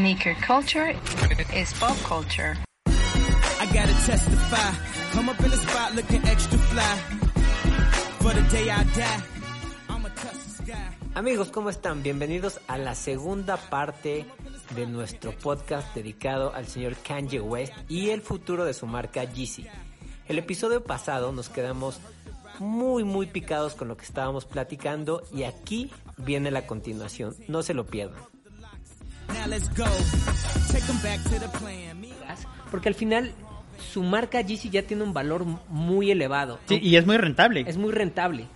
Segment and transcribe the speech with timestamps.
[0.00, 0.96] Sneaker culture
[1.54, 2.56] is pop culture.
[3.60, 4.72] I gotta testify.
[5.12, 6.96] Come up in the spot looking extra fly.
[8.20, 9.22] For the day I die,
[9.90, 10.96] I'ma touch the sky.
[11.14, 12.02] Amigos, ¿cómo están?
[12.02, 14.24] Bienvenidos a la segunda parte
[14.74, 19.66] de nuestro podcast dedicado al señor Kanye West y el futuro de su marca Yeezy.
[20.28, 22.00] El episodio pasado nos quedamos
[22.58, 27.74] muy muy picados con lo que estábamos platicando y aquí viene la continuación, no se
[27.74, 28.29] lo pierdan.
[32.70, 33.32] Porque al final
[33.92, 36.58] su marca Yeezy ya tiene un valor muy elevado.
[36.66, 37.64] Sí, y es muy rentable.
[37.66, 38.46] Es muy rentable.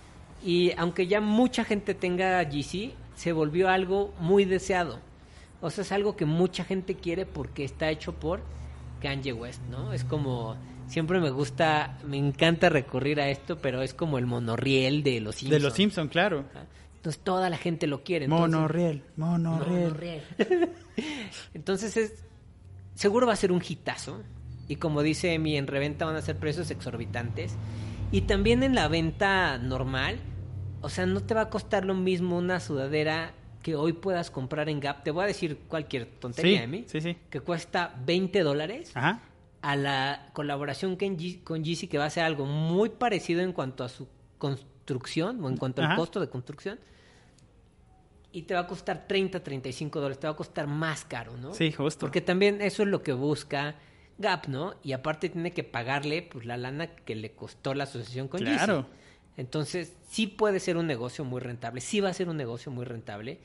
[0.43, 4.99] Y aunque ya mucha gente tenga Yeezy, se volvió algo muy deseado.
[5.61, 8.41] O sea, es algo que mucha gente quiere porque está hecho por
[9.01, 9.93] Kanye West, ¿no?
[9.93, 10.55] Es como
[10.87, 15.35] siempre me gusta, me encanta recurrir a esto, pero es como el monorriel de los
[15.35, 15.61] Simpsons.
[15.61, 16.45] de los Simpson, claro.
[17.05, 18.25] Entonces toda la gente lo quiere.
[18.25, 19.83] entonces- Monorriel, monorriel.
[19.83, 20.23] Monorriel.
[21.53, 22.13] Entonces es
[22.95, 24.21] seguro va a ser un hitazo
[24.67, 27.55] y como dice Emi en reventa van a ser precios exorbitantes
[28.11, 30.17] y también en la venta normal,
[30.81, 34.67] o sea, no te va a costar lo mismo una sudadera que hoy puedas comprar
[34.69, 35.03] en Gap.
[35.03, 37.17] Te voy a decir cualquier tontería, Sí, Emi, sí, sí.
[37.29, 39.21] que cuesta 20 dólares Ajá.
[39.61, 43.53] a la colaboración con Ye- con Yeezy que va a ser algo muy parecido en
[43.53, 44.07] cuanto a su
[44.39, 46.79] construcción o en cuanto al costo de construcción
[48.35, 51.53] y te va a costar 30, 35 dólares, te va a costar más caro, ¿no?
[51.53, 52.01] Sí, justo.
[52.01, 53.75] Porque también eso es lo que busca
[54.17, 54.75] Gap, ¿no?
[54.83, 58.57] Y aparte tiene que pagarle pues la lana que le costó la asociación con Yeezy.
[58.57, 58.87] Claro.
[59.37, 62.83] Entonces, sí puede ser un negocio muy rentable, sí va a ser un negocio muy
[62.83, 63.39] rentable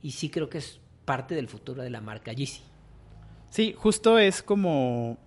[0.00, 2.62] y sí creo que es parte del futuro de la marca Yeezy.
[3.50, 5.18] Sí, justo es como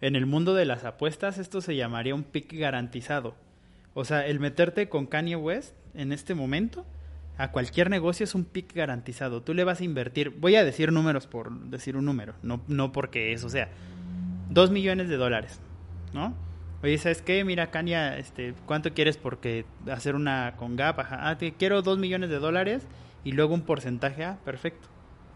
[0.00, 3.36] en el mundo de las apuestas esto se llamaría un pick garantizado.
[3.94, 6.84] O sea, el meterte con Kanye West en este momento
[7.38, 9.42] a cualquier negocio es un pick garantizado.
[9.42, 12.92] Tú le vas a invertir, voy a decir números por decir un número, no, no
[12.92, 13.68] porque eso sea,
[14.48, 15.60] dos millones de dólares,
[16.14, 16.34] ¿no?
[16.82, 17.42] Oye, ¿sabes qué?
[17.44, 21.00] Mira, Kanye, este, ¿cuánto quieres porque hacer una con Gap?
[21.00, 22.86] Ajá, ah, te quiero dos millones de dólares
[23.24, 24.88] y luego un porcentaje, ah, perfecto.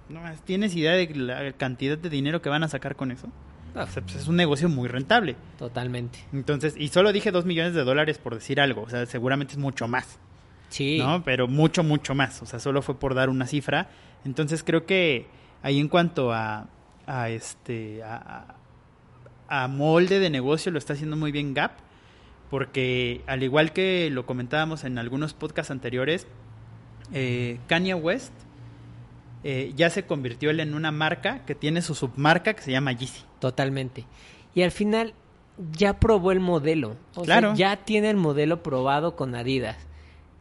[0.08, 3.28] No, ¿Tienes idea de la cantidad de dinero que van a sacar con eso?
[3.74, 3.84] Ah.
[3.84, 5.36] O sea, pues es un negocio muy rentable.
[5.58, 6.18] Totalmente.
[6.32, 9.58] Entonces, y solo dije dos millones de dólares por decir algo, o sea, seguramente es
[9.58, 10.18] mucho más,
[10.70, 10.98] Sí.
[10.98, 11.22] ¿no?
[11.22, 13.90] Pero mucho, mucho más, o sea, solo fue por dar una cifra.
[14.24, 15.26] Entonces, creo que
[15.62, 16.66] ahí en cuanto a,
[17.06, 18.56] a este, a,
[19.68, 21.72] molde de negocio lo está haciendo muy bien Gap,
[22.50, 26.26] porque al igual que lo comentábamos en algunos podcasts anteriores,
[27.12, 28.32] eh, Kanye West
[29.42, 32.92] eh, ya se convirtió él en una marca que tiene su submarca que se llama
[32.92, 33.22] Yeezy.
[33.40, 34.04] Totalmente.
[34.54, 35.14] Y al final
[35.72, 36.96] ya probó el modelo.
[37.14, 37.54] O sea, Claro.
[37.54, 39.76] ya tiene el modelo probado con Adidas.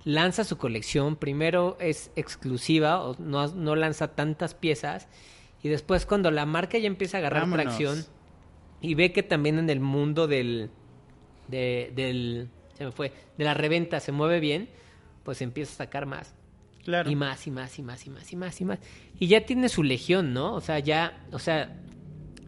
[0.03, 1.15] Lanza su colección.
[1.15, 5.07] Primero es exclusiva, o no, no lanza tantas piezas.
[5.61, 7.65] Y después cuando la marca ya empieza a agarrar Vámonos.
[7.65, 8.05] tracción
[8.81, 10.69] y ve que también en el mundo del,
[11.47, 14.69] de, del, se me fue, de la reventa se mueve bien,
[15.23, 16.33] pues empieza a sacar más.
[16.83, 17.11] Claro.
[17.11, 18.79] Y más, y más, y más, y más, y más, y más.
[19.19, 20.55] Y ya tiene su legión, ¿no?
[20.55, 21.77] O sea, ya, o sea,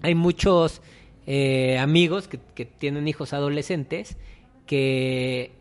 [0.01, 0.81] hay muchos
[1.28, 4.17] eh, amigos que, que tienen hijos adolescentes
[4.66, 5.51] que,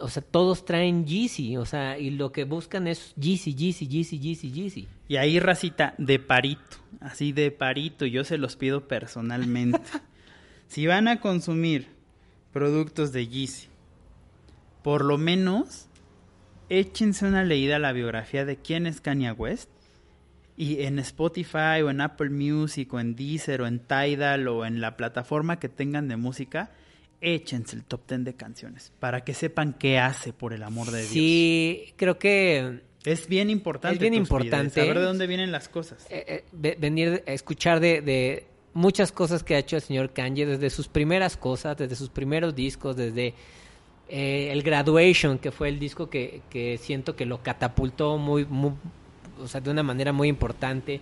[0.00, 4.18] o sea, todos traen Yeezy, o sea, y lo que buscan es Yeezy, Yeezy, Yeezy,
[4.18, 4.88] Yeezy, Yeezy.
[5.08, 9.80] Y ahí, racita, de parito, así de parito, yo se los pido personalmente.
[10.68, 11.88] si van a consumir
[12.52, 13.68] productos de Yeezy,
[14.82, 15.88] por lo menos
[16.68, 19.70] échense una leída a la biografía de quién es Kanye West.
[20.58, 24.80] Y en Spotify o en Apple Music o en Deezer o en Tidal o en
[24.80, 26.70] la plataforma que tengan de música,
[27.20, 30.98] échense el top 10 de canciones para que sepan qué hace por el amor de
[31.00, 31.10] Dios.
[31.10, 33.94] Sí, creo que Es bien importante.
[33.94, 34.80] Es bien importante.
[34.80, 36.06] Saber de dónde vienen las cosas.
[36.10, 40.10] eh, eh, ve- venir a escuchar de, de muchas cosas que ha hecho el señor
[40.12, 43.32] Kanye, desde sus primeras cosas, desde sus primeros discos, desde
[44.08, 48.72] eh, el Graduation, que fue el disco que, que siento que lo catapultó muy, muy,
[49.40, 51.00] o sea, de una manera muy importante.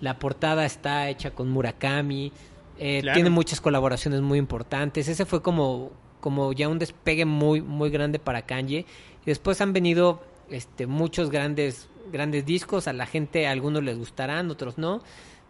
[0.00, 2.30] La portada está hecha con Murakami,
[2.78, 3.14] eh, Claro.
[3.14, 5.08] tiene muchas colaboraciones muy importantes.
[5.08, 5.90] Ese fue como,
[6.20, 8.86] como ya un despegue muy, muy grande para Kanye.
[9.22, 12.88] Y después han venido este, muchos grandes, grandes discos.
[12.88, 15.02] A la gente, a algunos les gustarán, otros no.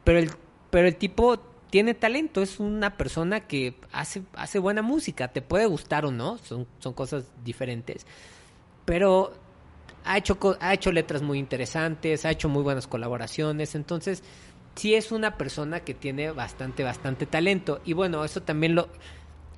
[0.04, 0.30] Pero el
[0.74, 1.38] pero el tipo
[1.70, 6.36] tiene talento, es una persona que hace, hace buena música, te puede gustar o no,
[6.38, 8.04] son, son cosas diferentes,
[8.84, 9.34] pero
[10.04, 14.24] ha hecho, ha hecho letras muy interesantes, ha hecho muy buenas colaboraciones, entonces
[14.74, 17.80] sí es una persona que tiene bastante, bastante talento.
[17.84, 18.88] Y bueno, eso también lo,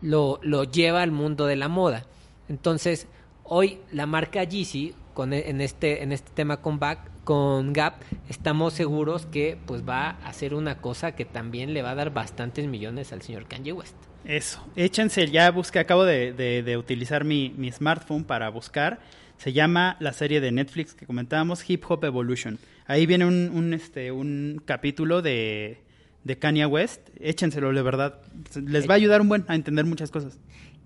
[0.03, 2.05] lo, lo lleva al mundo de la moda.
[2.49, 3.09] Entonces,
[3.45, 7.95] hoy la marca Yeezy, con, e- en, este, en este tema con, Back, con Gap,
[8.29, 12.13] estamos seguros que pues va a hacer una cosa que también le va a dar
[12.13, 13.97] bastantes millones al señor Kanye West.
[14.25, 18.99] Eso, échense, ya busqué, acabo de, de- de utilizar mi, mi smartphone para buscar.
[19.39, 22.59] Se llama la serie de Netflix que comentábamos, Hip Hop Evolution.
[22.87, 25.83] Ahí viene un, un, este, un capítulo de,
[26.25, 27.09] de Kanye West.
[27.21, 28.21] Échenselo, de verdad.
[28.55, 30.39] Les va a ayudar un buen a entender muchas cosas.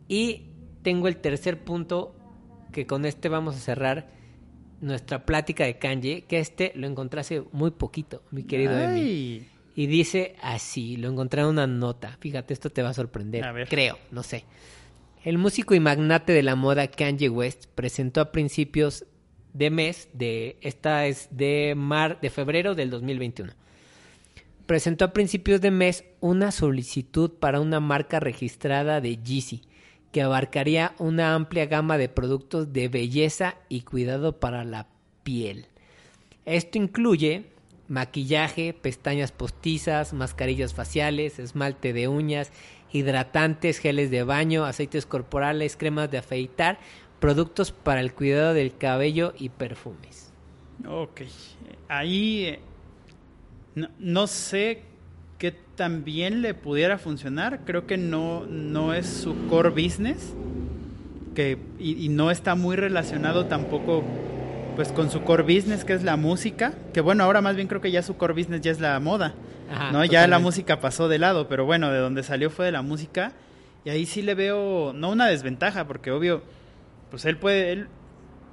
[0.08, 0.46] Y
[0.82, 2.16] tengo el tercer punto
[2.72, 4.08] que con este vamos a cerrar
[4.80, 9.46] nuestra plática de Kanye, que este lo encontré hace muy poquito, mi querido Emi.
[9.74, 12.16] Y dice así, lo encontré en una nota.
[12.20, 13.44] Fíjate, esto te va a sorprender.
[13.44, 13.68] A ver.
[13.68, 14.44] Creo, no sé.
[15.22, 19.04] El músico y magnate de la moda Kanye West presentó a principios
[19.52, 23.52] de mes de esta es de mar de febrero del 2021.
[24.66, 29.62] Presentó a principios de mes una solicitud para una marca registrada de Yeezy
[30.12, 34.86] que abarcaría una amplia gama de productos de belleza y cuidado para la
[35.22, 35.66] piel.
[36.44, 37.46] Esto incluye
[37.88, 42.52] maquillaje, pestañas postizas, mascarillas faciales, esmalte de uñas,
[42.92, 46.78] hidratantes, geles de baño, aceites corporales, cremas de afeitar,
[47.20, 50.32] productos para el cuidado del cabello y perfumes.
[50.86, 51.22] ok.
[51.88, 52.60] Ahí eh,
[53.74, 54.82] no, no sé
[55.38, 57.60] qué tan bien le pudiera funcionar.
[57.64, 60.34] Creo que no, no es su core business.
[61.34, 64.02] Que, y, y no está muy relacionado tampoco
[64.76, 66.74] pues con su core business que es la música.
[66.92, 69.34] Que bueno, ahora más bien creo que ya su core business ya es la moda.
[69.70, 70.04] Ajá, ¿no?
[70.04, 73.32] Ya la música pasó de lado, pero bueno, de donde salió fue de la música.
[73.84, 76.42] Y ahí sí le veo, no una desventaja, porque obvio,
[77.10, 77.88] pues él puede, él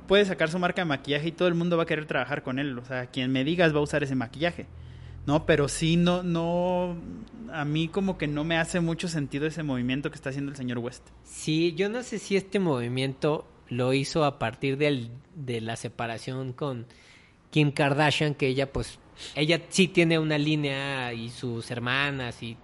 [0.08, 2.60] puede sacar su marca de maquillaje y todo el mundo va a querer trabajar con
[2.60, 2.78] él.
[2.78, 4.68] O sea, quien me digas va a usar ese maquillaje.
[5.28, 6.96] No, pero sí, no, no,
[7.52, 10.58] a mí como que no me hace mucho sentido ese movimiento que está haciendo el
[10.58, 11.06] señor West.
[11.24, 16.54] Sí, yo no sé si este movimiento lo hizo a partir del, de la separación
[16.54, 16.86] con
[17.52, 19.00] Kim Kardashian, que ella pues,
[19.36, 22.58] ella sí tiene una línea y sus hermanas y...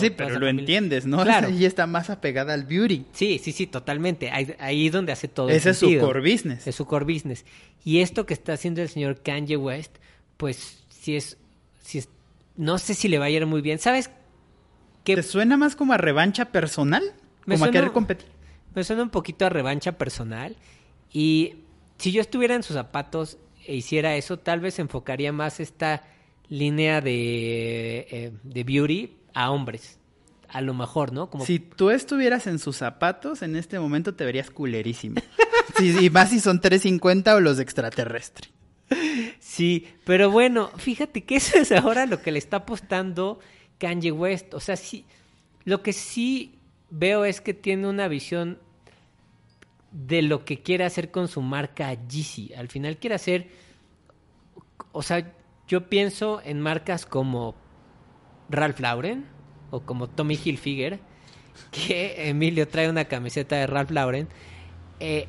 [0.00, 0.60] Sí, pero esa lo familia.
[0.62, 1.22] entiendes, ¿no?
[1.22, 1.48] Claro.
[1.50, 3.06] Ella está más apegada al beauty.
[3.12, 4.30] Sí, sí, sí, totalmente.
[4.30, 6.06] Ahí, ahí es donde hace todo el Ese es su sentido.
[6.06, 6.66] core business.
[6.66, 7.44] Es su core business.
[7.84, 9.96] Y esto que está haciendo el señor Kanye West,
[10.36, 11.38] pues sí es,
[11.82, 12.08] sí es,
[12.56, 13.78] no sé si le va a ir muy bien.
[13.78, 14.10] ¿Sabes
[15.04, 15.14] qué?
[15.14, 17.02] ¿Te suena más como a revancha personal?
[17.44, 18.26] Me Como a querer competir.
[18.74, 20.56] Me suena un poquito a revancha personal.
[21.12, 21.54] Y
[21.98, 26.02] si yo estuviera en sus zapatos e hiciera eso, tal vez enfocaría más esta
[26.48, 29.98] línea de, eh, de beauty a hombres.
[30.48, 31.28] A lo mejor, ¿no?
[31.28, 35.20] Como Si tú estuvieras en sus zapatos, en este momento te verías culerísimo.
[35.76, 38.48] sí, y más si son 350 o los de extraterrestre.
[39.38, 43.38] Sí, pero bueno, fíjate que eso es ahora lo que le está apostando
[43.78, 44.54] Kanye West.
[44.54, 45.04] O sea, sí,
[45.64, 46.58] lo que sí
[46.88, 48.58] veo es que tiene una visión
[49.92, 52.54] de lo que quiere hacer con su marca Yeezy.
[52.54, 53.48] Al final quiere hacer,
[54.92, 55.34] o sea,
[55.68, 57.54] yo pienso en marcas como
[58.50, 59.26] Ralph Lauren
[59.70, 61.00] o como Tommy Hilfiger,
[61.70, 64.28] que Emilio trae una camiseta de Ralph Lauren.
[65.00, 65.26] eh,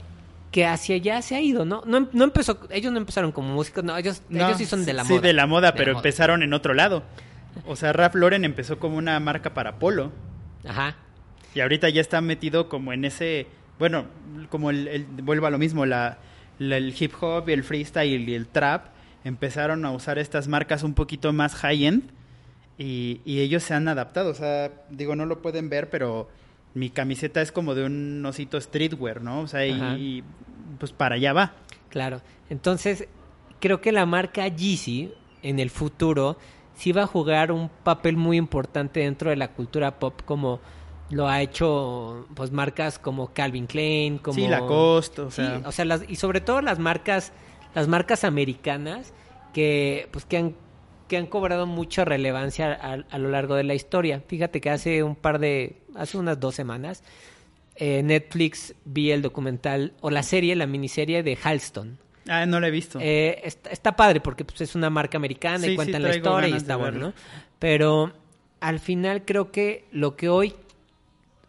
[0.52, 1.84] que hacia allá se ha ido, ¿no?
[1.86, 4.94] No, no empezó, ellos no empezaron como músicos, no, ellos, No, ellos sí son de
[4.94, 5.22] la sí, moda.
[5.22, 6.00] de la moda, de pero moda.
[6.00, 7.04] empezaron en otro lado.
[7.66, 10.12] O sea, Ralph Lauren empezó como una marca para polo.
[10.66, 10.96] Ajá.
[11.54, 13.48] Y ahorita ya está metido como en ese.
[13.78, 14.06] Bueno,
[14.50, 14.88] como el.
[14.88, 16.18] el- vuelvo a lo mismo, la,
[16.60, 18.86] la- el hip hop y el freestyle y el trap
[19.26, 22.10] empezaron a usar estas marcas un poquito más high-end.
[22.78, 24.30] Y, y ellos se han adaptado.
[24.30, 26.30] O sea, digo, no lo pueden ver, pero
[26.74, 29.42] mi camiseta es como de un osito streetwear, ¿no?
[29.42, 30.24] O sea, y,
[30.80, 31.54] pues para allá va.
[31.90, 32.22] Claro.
[32.50, 33.08] Entonces,
[33.60, 36.38] creo que la marca Yeezy en el futuro
[36.76, 40.60] sí va a jugar un papel muy importante dentro de la cultura pop como
[41.10, 45.62] lo ha hecho pues marcas como Calvin Klein, como Sí, Lacoste, o Sí, sea.
[45.66, 47.32] o sea, las, y sobre todo las marcas
[47.74, 49.14] las marcas americanas
[49.54, 50.56] que pues que han
[51.08, 54.22] que han cobrado mucha relevancia a, a lo largo de la historia.
[54.28, 57.04] Fíjate que hace un par de hace unas dos semanas
[57.80, 62.00] eh, Netflix vi el documental o la serie, la miniserie de Halston.
[62.28, 63.00] Ah, no lo he visto.
[63.00, 66.16] Eh, está, está padre porque pues, es una marca americana Sí, y cuentan sí, la
[66.16, 67.00] historia y está bueno.
[67.00, 67.14] ¿no?
[67.60, 68.14] Pero
[68.60, 70.56] al final creo que lo que hoy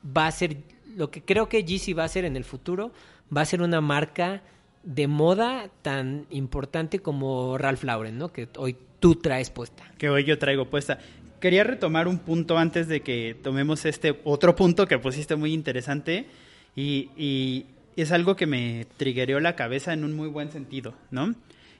[0.05, 0.59] va a ser,
[0.95, 2.93] lo que creo que Yeezy va a ser en el futuro,
[3.35, 4.43] va a ser una marca
[4.83, 8.33] de moda tan importante como Ralph Lauren, ¿no?
[8.33, 9.85] Que hoy tú traes puesta.
[9.99, 10.99] que hoy yo traigo puesta.
[11.41, 16.27] quería retomar un punto antes de que tomemos este otro punto que pusiste muy interesante
[16.75, 21.35] y, y es algo que me trigueó la cabeza en un muy buen sentido, ¿no?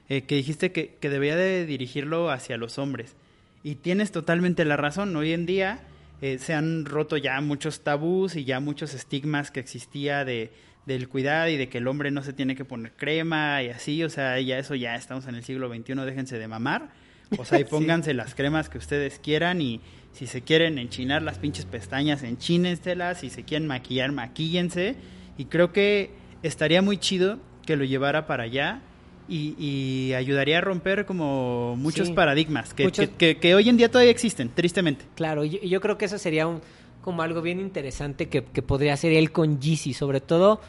[0.09, 3.15] Eh, que dijiste que, que debía de dirigirlo hacia los hombres.
[3.63, 5.15] Y tienes totalmente la razón.
[5.15, 5.81] Hoy en día
[6.21, 10.51] eh, se han roto ya muchos tabús y ya muchos estigmas que existía de,
[10.85, 14.03] del cuidado y de que el hombre no se tiene que poner crema y así.
[14.03, 16.89] O sea, ya eso ya estamos en el siglo XXI, déjense de mamar.
[17.37, 19.81] O sea, y pónganse las cremas que ustedes quieran y
[20.13, 23.19] si se quieren enchinar las pinches pestañas, enchínenselas.
[23.19, 24.95] Si se quieren maquillar, maquíllense.
[25.37, 26.11] Y creo que
[26.43, 28.81] estaría muy chido que lo llevara para allá
[29.27, 32.13] y, y ayudaría a romper como muchos Sí.
[32.13, 35.05] paradigmas que, Muchos- que, que- que hoy en día todavía existen, tristemente.
[35.15, 36.61] Claro, yo, yo creo que eso sería un,
[37.03, 40.59] como algo bien interesante que, que podría hacer él con Yeezy, sobre todo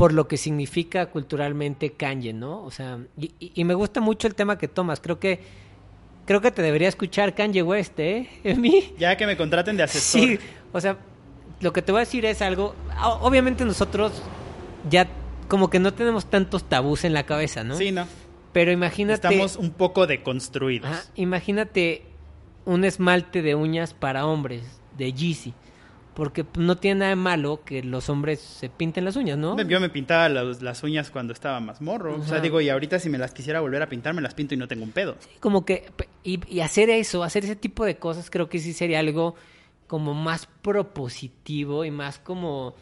[0.00, 2.62] por lo que significa culturalmente Kanye, ¿no?
[2.64, 4.98] O sea, y, y- me gusta mucho el tema que tomas.
[4.98, 5.40] Creo que
[6.24, 8.28] creo que te debería escuchar Kanye West, ¿eh?
[8.44, 8.94] Emi?
[8.98, 10.20] Ya que me contraten de asesor.
[10.22, 10.38] Sí,
[10.72, 10.96] o sea,
[11.60, 12.74] lo que te voy a decir es algo.
[13.20, 14.22] Obviamente nosotros
[14.88, 15.06] ya
[15.48, 17.76] como que no tenemos tantos tabús en la cabeza, ¿no?
[17.76, 18.06] Sí, no.
[18.54, 19.28] Pero imagínate.
[19.28, 20.90] Estamos un poco deconstruidos.
[20.90, 22.04] Ajá, imagínate
[22.64, 24.62] un esmalte de uñas para hombres
[24.96, 25.52] de Yeezy.
[26.20, 29.58] Porque no tiene nada de malo que los hombres se pinten las uñas, ¿no?
[29.62, 32.16] Yo me pintaba las, las uñas cuando estaba más morro.
[32.16, 34.52] O sea, digo, y ahorita si me las quisiera volver a pintar, me las pinto
[34.52, 35.16] y no tengo un pedo.
[35.40, 35.90] Como que,
[36.22, 39.34] y, y hacer eso, hacer ese tipo de cosas, creo que sí sería algo
[39.86, 42.74] como más propositivo y más como,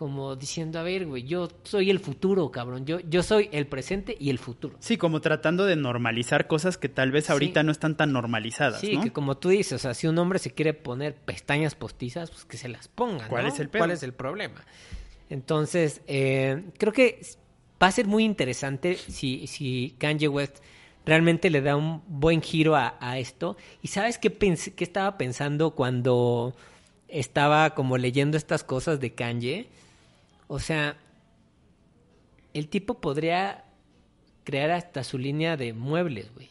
[0.00, 2.86] como diciendo, a ver, güey, yo soy el futuro, cabrón.
[2.86, 4.78] Yo, yo soy el presente y el futuro.
[4.80, 7.32] Sí, como tratando de normalizar cosas que tal vez Sí.
[7.32, 9.02] ahorita no están tan normalizadas, Sí, ¿no?
[9.02, 12.46] que como tú dices, o sea, si un hombre se quiere poner pestañas postizas, pues
[12.46, 13.28] que se las ponga.
[13.28, 13.52] ¿Cuál ¿no?
[13.52, 13.80] es el pedo?
[13.80, 14.64] ¿Cuál es el problema?
[15.28, 17.20] Entonces, eh, creo que
[17.82, 20.60] va a ser muy interesante si, si Kanye West
[21.04, 23.58] realmente le da un buen giro a, a esto.
[23.82, 26.54] ¿Y sabes qué, pensé, qué estaba pensando cuando
[27.08, 29.68] estaba como leyendo estas cosas de Kanye?
[30.52, 30.96] O sea,
[32.54, 33.66] el tipo podría
[34.42, 36.48] crear hasta su línea de muebles, güey.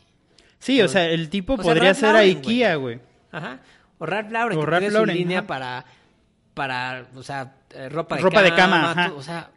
[0.57, 3.01] Sí, o sea, el tipo podría ser Lauren, IKEA, güey.
[3.29, 3.59] Ajá.
[3.97, 5.47] O Ralph Lauren, O que Ralph tiene Lauren, su línea ajá.
[5.47, 5.85] para,
[6.53, 8.59] para, o sea, eh, ropa de Ropa de cama.
[8.59, 9.13] cama, ajá.
[9.15, 9.51] o sea,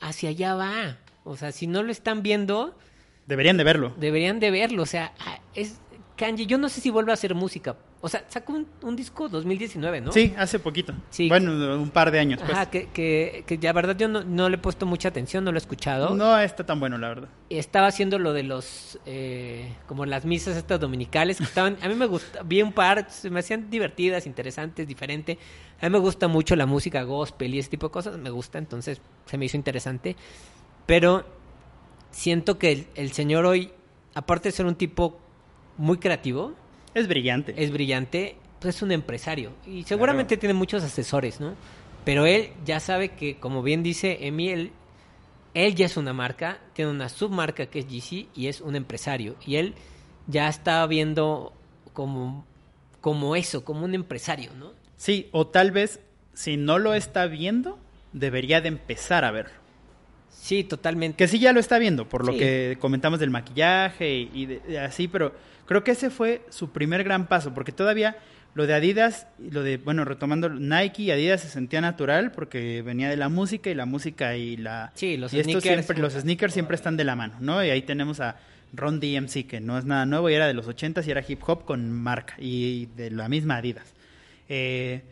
[0.00, 0.96] hacia allá va.
[1.24, 2.78] O sea, si no lo están viendo,
[3.26, 3.94] Deberían de verlo.
[3.96, 4.84] deberían de verlo.
[4.84, 5.80] O sea, ah, es
[6.16, 6.46] Kanye.
[6.46, 7.74] Yo no sé si vuelve a hacer música.
[8.06, 10.12] O sea, sacó un, un disco 2019, ¿no?
[10.12, 10.94] Sí, hace poquito.
[11.10, 11.28] Sí.
[11.28, 12.52] Bueno, un par de años, pues.
[12.52, 15.50] Ajá, que, que, que la verdad yo no, no le he puesto mucha atención, no
[15.50, 16.14] lo he escuchado.
[16.14, 17.28] No está tan bueno, la verdad.
[17.50, 21.96] estaba haciendo lo de los eh, como las misas estas dominicales que estaban a mí
[21.96, 25.36] me gusta vi un par se me hacían divertidas interesantes diferente
[25.80, 28.58] a mí me gusta mucho la música gospel y ese tipo de cosas me gusta
[28.58, 30.14] entonces se me hizo interesante
[30.86, 31.24] pero
[32.12, 33.72] siento que el, el señor hoy
[34.14, 35.18] aparte de ser un tipo
[35.76, 36.54] muy creativo
[36.96, 37.54] Es brillante.
[37.56, 41.54] es brillante pues es un empresario y seguramente tiene muchos asesores no
[42.04, 44.70] pero él ya sabe que como bien dice Emi él
[45.54, 49.36] él ya es una marca, tiene una submarca que es GC y es un empresario.
[49.46, 49.72] Y él
[50.26, 51.54] ya está viendo
[51.94, 52.44] como,
[53.00, 54.72] como eso, como un empresario, ¿no?
[54.98, 56.00] Sí, o tal vez,
[56.34, 57.78] si no lo está viendo,
[58.12, 59.54] debería de empezar a verlo.
[60.28, 61.16] Sí, totalmente.
[61.16, 62.38] Que sí ya lo está viendo, por lo Sí.
[62.38, 65.32] que comentamos del maquillaje y, y de- de así, pero
[65.66, 68.16] creo que ese fue su primer gran paso, porque todavía
[68.56, 72.80] lo de Adidas, y lo de, bueno, retomando Nike y Adidas se sentía natural porque
[72.80, 74.92] venía de la música y la música y la...
[74.94, 75.62] Sí, los y sneakers.
[75.62, 77.62] siempre, los sneakers siempre están de la mano, ¿no?
[77.62, 78.36] Y ahí tenemos a
[78.72, 81.40] Ron DMC, que no es nada nuevo y era de los 80s y era hip
[81.46, 83.92] hop con marca y de la misma Adidas.
[84.48, 85.02] Eh,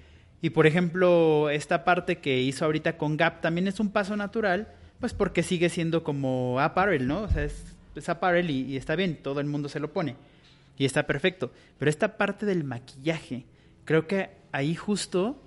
[0.40, 4.68] y por ejemplo, esta parte que hizo ahorita con Gap también es un paso natural,
[5.00, 7.25] pues porque sigue siendo como apparel, ¿no?
[7.25, 7.62] O sea, es,
[7.94, 10.16] es apparel y, y está bien, todo el mundo se lo pone.
[10.76, 11.52] Y está perfecto.
[11.78, 13.47] Pero esta parte del maquillaje,
[13.85, 15.40] creo que ahí justo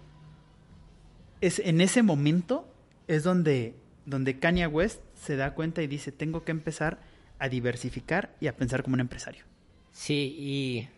[1.42, 2.68] es en ese momento
[3.08, 7.00] es donde, donde Kanye West se da cuenta y dice, tengo que empezar
[7.40, 9.46] a diversificar y a pensar como un empresario.
[9.92, 10.90] Sí, y,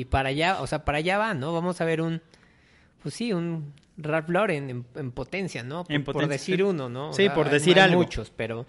[0.00, 1.52] y para allá, o sea, para allá va, ¿no?
[1.52, 2.20] Vamos a ver un,
[3.02, 5.84] pues sí, un Ralph Lauren en, en potencia, ¿no?
[5.84, 6.62] Por, En por potencia, decir sí.
[6.62, 7.10] uno, ¿no?
[7.10, 8.02] O Sí, por decir hay algo.
[8.02, 8.66] muchos, pero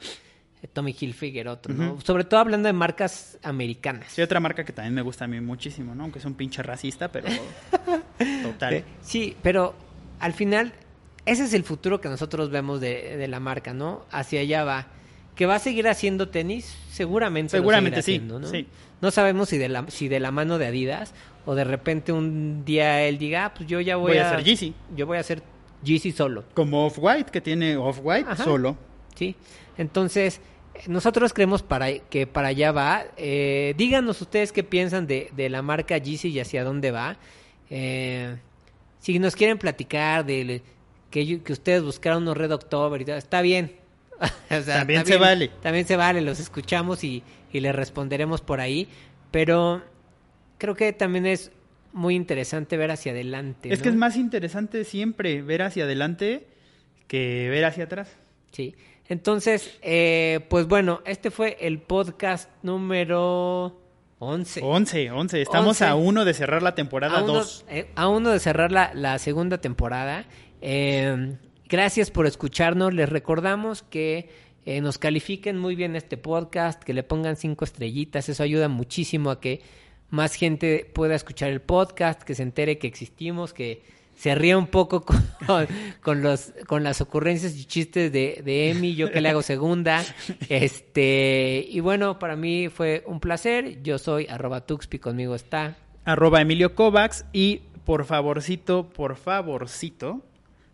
[0.74, 2.00] Tommy Hilfiger otro, ¿no?
[2.02, 4.12] Sobre todo hablando de marcas americanas.
[4.12, 6.04] Sí, otra marca que también me gusta a mí muchísimo, ¿no?
[6.04, 7.28] Aunque es un pinche racista, pero
[8.44, 8.74] total.
[8.74, 9.76] Eh, Sí, pero
[10.20, 10.74] al final
[11.26, 14.06] ese es el futuro que nosotros vemos de, de la marca, ¿no?
[14.12, 14.88] Hacia allá va.
[15.36, 17.52] Que va a seguir haciendo tenis, seguramente.
[17.52, 18.48] Seguramente sí, haciendo, ¿no?
[18.48, 18.68] sí.
[19.00, 21.14] No sabemos si de la si de la mano de Adidas
[21.46, 24.44] o de repente un día él diga, ah, pues yo ya voy, Voy a hacer
[24.44, 24.74] Yeezy.
[24.96, 25.44] Yo voy a hacer
[25.84, 26.46] Yeezy solo.
[26.56, 28.76] Como Off-White, que tiene Off-White solo.
[29.16, 29.36] ¿sí?
[29.77, 30.41] Entonces,
[30.88, 33.05] nosotros creemos para, que para allá va.
[33.17, 37.17] Eh, díganos ustedes qué piensan de, de la marca Yeezy y hacia dónde va.
[37.69, 38.38] Eh,
[39.00, 40.62] si nos quieren platicar de
[41.12, 43.75] que, yo- que ustedes buscaron unos Red October y todo, está bien.
[44.50, 45.51] O sea, También está se vale.
[45.62, 47.22] También se vale, los escuchamos y,
[47.53, 48.88] y les responderemos por ahí.
[49.29, 49.84] Pero
[50.57, 51.51] creo que también es
[51.93, 53.72] muy interesante ver hacia adelante.
[53.72, 56.48] Es que es más interesante siempre ver hacia adelante
[57.07, 58.10] que ver hacia atrás.
[58.51, 58.75] Sí.
[59.10, 63.80] Entonces, eh, pues bueno, este fue el podcast número
[64.20, 64.62] 11.
[64.64, 65.42] 11, 11.
[65.42, 65.86] Estamos 11.
[65.86, 67.66] a uno de cerrar la temporada a uno, 2.
[67.70, 70.26] eh, a uno de cerrar la, la segunda temporada.
[70.62, 71.36] Eh,
[71.70, 72.94] gracias por escucharnos.
[72.94, 74.30] Les recordamos que
[74.66, 78.28] eh, nos califiquen muy bien este podcast, que le pongan cinco estrellitas.
[78.28, 79.62] Eso ayuda muchísimo a que
[80.10, 83.84] más gente pueda escuchar el podcast, que se entere que existimos, que
[84.18, 85.06] se ría un poco
[85.46, 85.68] con,
[86.02, 90.04] con los, con las ocurrencias y chistes de, de Emi, yo que le hago segunda.
[90.50, 93.82] Este, y bueno, para mí fue un placer.
[93.84, 95.78] Yo soy arroba Tuxpi, conmigo está.
[96.04, 97.26] Arroba Emilio Kovacs.
[97.32, 100.26] Y por favorcito, por favorcito,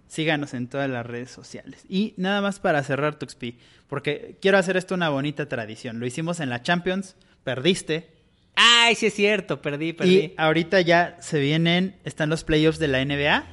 [0.07, 1.85] síganos en todas las redes sociales.
[1.89, 3.57] Y nada más para cerrar Tuxpi,
[3.87, 5.99] porque quiero hacer esto una bonita tradición.
[5.99, 8.12] Lo hicimos en la Champions, perdiste.
[8.55, 10.15] Ay, sí es cierto, perdí, perdí.
[10.17, 13.45] Y ahorita ya se vienen, están los playoffs de la NBA.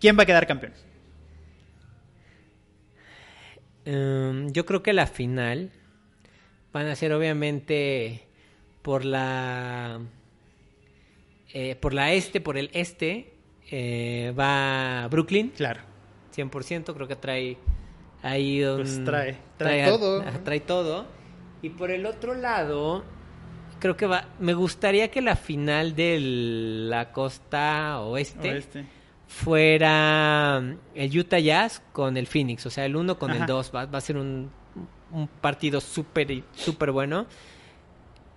[0.00, 0.72] ¿Quién va a quedar campeón?
[3.86, 5.70] em, yo creo que la final
[6.72, 8.22] van a ser obviamente
[8.82, 10.00] por la
[11.52, 13.34] eh, por la este, por el este
[13.70, 15.80] eh, va Brooklyn, Claro.
[16.34, 17.56] 100%, creo que trae
[18.22, 20.22] ahí un- Pues trae- trae todo.
[20.42, 21.06] trae todo.
[21.62, 23.04] Y por el otro lado,
[23.84, 28.86] creo que va me gustaría que la final de la costa oeste Oeste.
[29.26, 33.44] fuera mm, el Utah Jazz con el Phoenix, o sea, el 1 con el.
[33.44, 34.50] 2, va, va a ser un,
[35.12, 37.26] un partido súper súper bueno.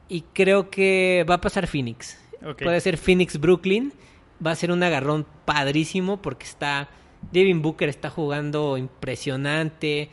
[0.09, 2.19] Y creo que va a pasar Phoenix.
[2.61, 3.93] Puede ser Phoenix Brooklyn,
[4.45, 6.89] va a ser un agarrón padrísimo porque está
[7.31, 10.09] Devin Booker está jugando impresionante.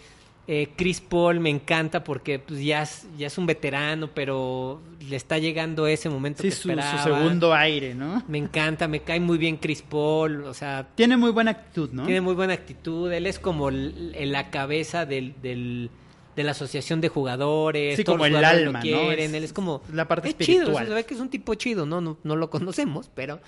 [0.47, 4.79] Eh, Chris Paul me encanta porque pues, ya, es, ya es un veterano, pero
[5.09, 6.69] le está llegando ese momento Sí, que su,
[7.03, 8.23] segundo aire, ¿no?
[8.29, 12.05] Me encanta, me cae muy bien Chris Paul, o sea, Tiene muy buena actitud, ¿no?
[12.05, 13.11] tiene muy buena actitud.
[13.11, 15.89] Él es como el- el- la cabeza del, del-
[16.37, 17.97] de la asociación de jugadores.
[17.97, 19.13] Sí, todos como los el alma, lo ¿no?
[19.13, 19.81] Es- Él es como.
[19.93, 20.89] la parte es chido, espiritual.
[20.89, 22.01] se ve que es un tipo chido, ¿no?
[22.03, 23.41] No, no lo conocemos, pero.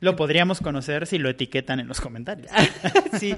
[0.00, 2.50] Lo podríamos conocer si lo etiquetan en los comentarios.
[3.18, 3.34] sí.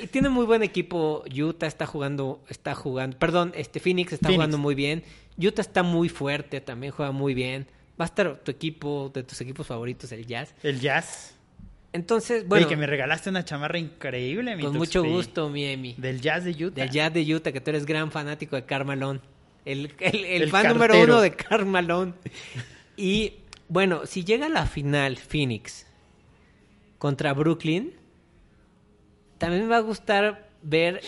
[0.00, 1.24] Y tiene muy buen equipo.
[1.34, 2.44] Utah está jugando.
[2.48, 3.18] Está jugando.
[3.18, 4.36] Perdón, este Phoenix está Phoenix.
[4.36, 5.02] jugando muy bien.
[5.36, 7.66] Utah está muy fuerte, también juega muy bien.
[8.00, 10.54] Va a estar tu equipo, de tus equipos favoritos, el Jazz.
[10.62, 11.34] El jazz.
[11.92, 15.94] Entonces, Bueno, bueno, que me regalaste una chamarra increíble, mi con mucho gusto, mi Emi.
[15.96, 16.82] Del jazz de Utah.
[16.82, 19.20] Del Jazz de Utah, que tú eres gran fanático de Carmalón.
[19.64, 22.14] El, el, el El fan número uno de Carmalón.
[22.96, 23.34] Y
[23.68, 25.86] bueno, si llega a la final Phoenix
[26.98, 27.94] contra Brooklyn,
[29.38, 31.00] también me va a gustar ver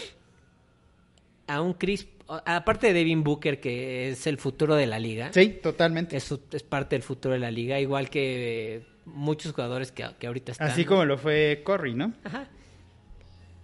[1.46, 5.32] a un Chris, aparte de Devin Booker, que es el futuro de la liga.
[5.32, 6.16] Sí, totalmente.
[6.16, 10.26] Es, es parte del futuro de la liga, igual que eh, muchos jugadores que, que
[10.28, 10.68] ahorita están.
[10.68, 12.12] Así como lo fue Curry, ¿no?
[12.22, 12.48] Ajá.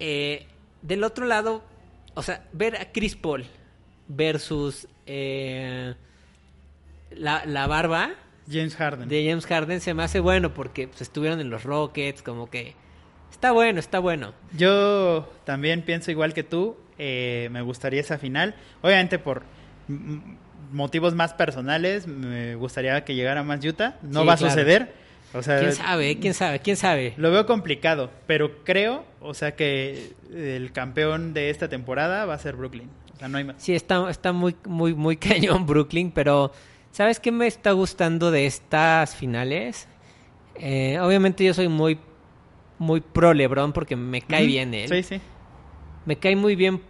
[0.00, 0.46] Eh,
[0.82, 1.62] del otro lado,
[2.14, 3.44] o sea, ver a Chris Paul
[4.08, 5.94] versus eh,
[7.10, 8.14] la, la barba
[8.50, 9.08] James Harden.
[9.08, 12.74] de James Harden se me hace bueno porque pues, estuvieron en los Rockets, como que
[13.30, 14.32] está bueno, está bueno.
[14.56, 16.76] Yo también pienso igual que tú.
[16.98, 18.54] eh, me gustaría esa final.
[18.82, 19.42] Obviamente por
[20.72, 23.96] motivos más personales, me gustaría que llegara más Utah.
[24.02, 24.50] No Sí, va a claro.
[24.52, 24.92] suceder.
[25.34, 26.18] O sea, ¿Quién sabe?
[26.18, 26.60] ¿Quién sabe?
[26.60, 27.14] ¿Quién sabe?
[27.16, 32.38] Lo veo complicado, pero creo, o sea, que el campeón de esta temporada va a
[32.38, 32.88] ser Brooklyn.
[33.14, 33.56] O sea, no hay más.
[33.58, 36.52] Sí, está, está muy, muy, muy cañón Brooklyn, pero
[36.96, 39.86] ¿sabes qué me está gustando de estas finales?
[40.54, 41.98] Eh, obviamente yo soy muy,
[42.78, 44.88] muy pro LeBron porque me cae bien él.
[44.88, 45.20] Sí, sí.
[46.06, 46.80] Me cae muy bien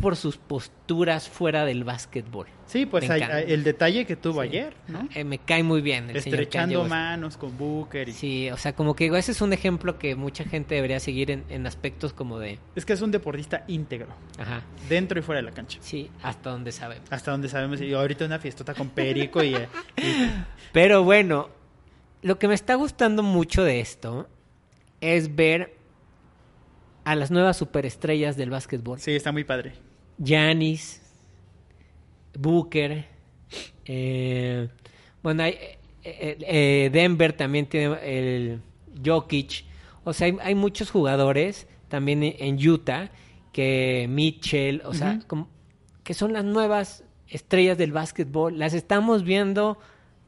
[0.00, 2.46] por sus posturas fuera del básquetbol.
[2.66, 4.48] Sí, pues hay- el detalle que tuvo Sí.
[4.48, 5.08] ayer, ¿no?
[5.14, 8.08] Eh, me cae muy bien el Estrechando manos con Booker.
[8.08, 11.00] y- Sí, o sea, como que digo, ese es un ejemplo que mucha gente debería
[11.00, 12.58] seguir en, en aspectos como de...
[12.76, 14.08] Es que es un deportista íntegro,
[14.38, 15.78] Ajá, dentro y fuera de la cancha.
[15.82, 17.10] sí, hasta donde sabemos.
[17.12, 17.80] Hasta donde sabemos.
[17.80, 20.02] Y ahorita una fiestota con Perico y, eh, y-
[20.72, 21.48] Pero bueno,
[22.22, 24.28] lo que me está gustando mucho de esto
[25.00, 25.76] es ver
[27.04, 29.00] a las nuevas superestrellas del básquetbol.
[29.00, 29.72] Sí, está muy padre.
[30.22, 31.00] Giannis,
[32.38, 33.06] Booker,
[33.84, 34.68] eh,
[35.22, 35.52] bueno, hay,
[36.04, 38.60] eh, eh, Denver también tiene el
[39.04, 39.64] Jokic,
[40.04, 43.10] o sea, hay, hay muchos jugadores también en, en Utah
[43.52, 45.48] que Mitchell, o sea, como
[46.04, 48.58] que son las nuevas estrellas del básquetbol.
[48.58, 49.78] Las estamos viendo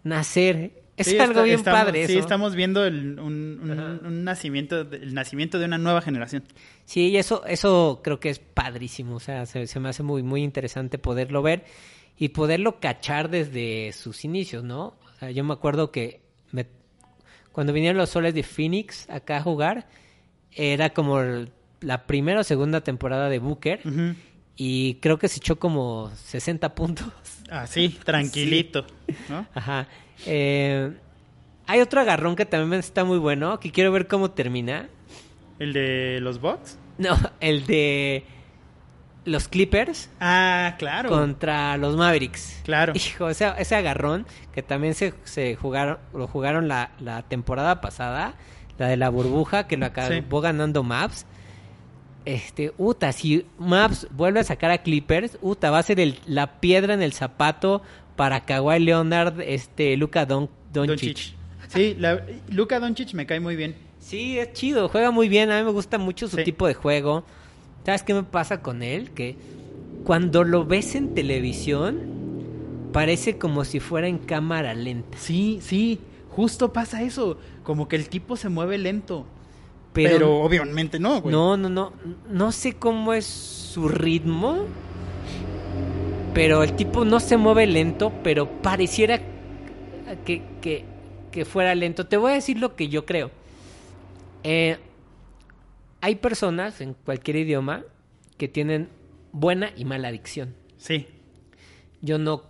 [0.03, 0.82] nacer.
[0.97, 2.21] Es Sí, algo está- bien estamos- padre Sí, eso.
[2.21, 6.45] estamos viendo el, un, un- un nacimiento, el nacimiento de una nueva generación.
[6.85, 9.17] Sí, y eso, eso creo que es padrísimo.
[9.17, 11.65] O sea, se, se me hace muy, muy interesante poderlo ver
[12.19, 14.89] y poderlo cachar desde sus inicios, ¿no?
[14.89, 16.67] O sea, yo me acuerdo que me-
[17.53, 19.89] cuando vinieron los soles de Phoenix acá a jugar,
[20.53, 21.51] era como el-
[21.81, 23.81] la primera o segunda temporada de Booker
[24.57, 27.09] y creo que se echó como 60 puntos.
[27.53, 28.87] Así, tranquilito.
[29.29, 29.47] ¿no?
[29.55, 29.87] Ajá.
[30.27, 30.93] Eh,
[31.67, 34.89] hay otro agarrón que también está muy bueno, que quiero ver cómo termina.
[35.59, 36.79] ¿El de los bots?
[36.99, 38.25] No, el de
[39.25, 40.11] los Clippers.
[40.21, 41.09] Ah, claro.
[41.09, 42.61] contra los Mavericks.
[42.65, 42.93] Claro.
[42.97, 48.35] Hijo, ese, ese agarrón que también se, se jugaron, lo jugaron la, la temporada pasada,
[48.79, 51.27] la de la burbuja, que lo acabó ganando Maps.
[52.25, 56.61] Este, Uta, si Maps vuelve a sacar a Clippers, Uta va a ser el- la
[56.61, 57.83] piedra en el zapato
[58.17, 60.99] para Kawhi Leonard, este, Luka Don, Doncic.
[61.17, 61.35] Doncic.
[61.69, 63.75] Sí, la, Luka Doncic me cae muy bien.
[63.99, 66.45] Sí, es chido, juega muy bien, a mí me gusta mucho su Sí.
[66.45, 67.25] tipo de juego.
[67.85, 69.11] ¿Sabes qué me pasa con él?
[69.11, 69.37] Que
[70.05, 72.01] cuando lo ves en televisión,
[72.93, 75.17] parece como si fuera en cámara lenta.
[75.19, 75.99] Sí, sí,
[76.31, 77.39] justo pasa eso.
[77.63, 79.27] Como que el tipo se mueve lento.
[79.93, 81.33] Pero, Pero, obviamente no, güey.
[81.33, 81.93] no, no, no,
[82.29, 84.65] no sé cómo es su ritmo,
[86.35, 89.21] pero el tipo no se mueve lento, pero pareciera
[90.25, 90.85] que, que,
[91.31, 92.07] que fuera lento.
[92.07, 93.31] Te voy a decir lo que yo creo.
[94.45, 94.79] Eh,
[96.01, 97.85] hay personas en cualquier idioma
[98.39, 98.89] que tienen
[99.33, 100.55] buena y mala dicción.
[100.79, 101.07] Sí,
[102.01, 102.45] Yo no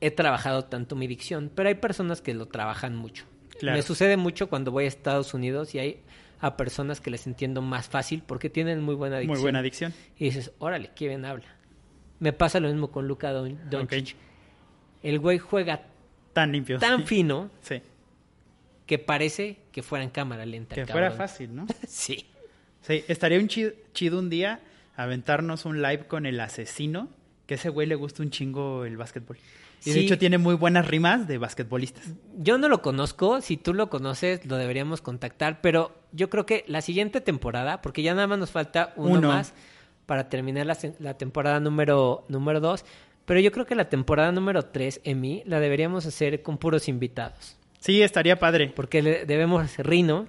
[0.00, 3.24] he trabajado tanto mi dicción, pero hay personas que lo trabajan mucho.
[3.58, 3.76] Claro.
[3.76, 6.00] Me sucede mucho cuando voy a Estados Unidos y hay
[6.40, 9.36] a personas que les entiendo más fácil porque tienen muy buena dicción.
[9.36, 9.92] muy buena adicción.
[10.18, 11.44] Y dices, órale, qué bien habla.
[12.18, 14.16] Me pasa lo mismo con Luka Don Doncic.
[15.02, 15.82] El güey juega
[16.32, 16.78] Tan limpio.
[16.78, 17.80] tan fino Sí.
[18.86, 20.74] que parece que fuera en cámara lenta.
[20.74, 21.66] Que fuera fácil, ¿no?
[21.86, 22.26] Sí.
[22.82, 24.60] Sí, estaría un chido, chido un día
[24.96, 27.08] aventarnos un live con el asesino,
[27.50, 29.36] que ese güey le gusta un chingo el básquetbol.
[29.84, 32.04] Y de hecho tiene muy buenas rimas de basquetbolistas.
[32.38, 36.64] Yo no lo conozco, si tú lo conoces lo deberíamos contactar, pero yo creo que
[36.68, 39.28] la siguiente temporada, porque ya nada más nos falta uno, Uno.
[39.30, 39.52] más
[40.06, 42.84] para terminar la, la temporada número número dos,
[43.24, 47.56] pero yo creo que la temporada número tres, Emi, la deberíamos hacer con puros invitados,
[47.80, 48.72] Sí, estaría padre.
[48.76, 50.28] porque le- debemos hacer Rino,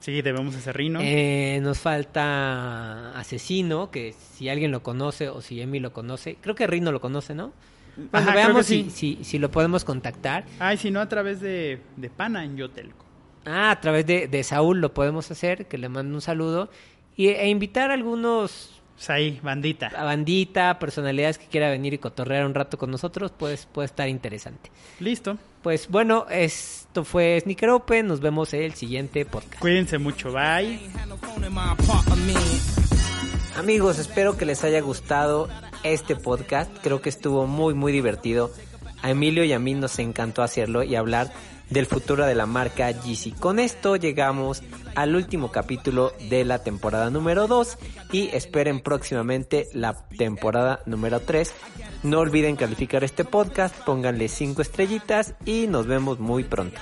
[0.00, 0.98] Sí, debemos hacer Rino.
[1.02, 6.54] eh, nos falta Asesino, que si alguien lo conoce o si Emi lo conoce, creo
[6.54, 7.52] que Rino lo conoce, ¿no?
[7.96, 8.90] Bueno, Ajá, veamos que si, sí.
[9.18, 10.44] si, si lo podemos contactar.
[10.58, 13.04] Ay, si no, a través de, de Pana en Yotelco.
[13.44, 16.70] Ah, a través de, de Saúl lo podemos hacer, que le mando un saludo.
[17.16, 19.86] Y, e invitar a algunos, Pues ahí, bandita.
[19.96, 24.06] a bandita, personalidades que quiera venir y cotorrear un rato con nosotros, pues puede estar
[24.10, 24.70] interesante.
[24.98, 25.38] Listo.
[25.62, 29.58] Pues bueno, esto fue Sneaker Open, nos vemos en el siguiente podcast.
[29.58, 30.30] Cuídense mucho.
[30.30, 30.80] Bye.
[33.56, 35.48] Amigos, espero que les haya gustado
[35.82, 38.50] este podcast, creo que estuvo muy muy divertido.
[39.00, 41.32] A Emilio y a mí nos encantó hacerlo y hablar
[41.70, 43.32] del futuro de la marca Yeezy.
[43.32, 44.62] Con esto llegamos
[44.94, 47.78] al último capítulo de la temporada número 2
[48.12, 51.54] y esperen próximamente la temporada número 3.
[52.02, 56.80] No olviden calificar este podcast, pónganle 5 estrellitas y nos vemos muy pronto.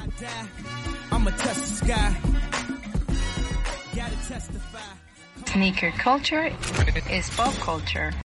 [5.46, 6.52] Sneaker culture
[7.36, 8.27] pop culture.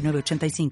[0.00, 0.70] 906985.